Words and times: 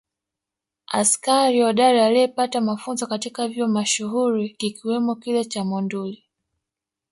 Askari 0.87 1.61
hodari 1.61 2.01
aliyepata 2.01 2.61
mafunzo 2.61 3.07
katika 3.07 3.47
vyuo 3.47 3.67
mashuhuri 3.67 4.49
kikiwamo 4.49 5.15
kile 5.15 5.45
cha 5.45 5.63
Monduli 5.63 6.23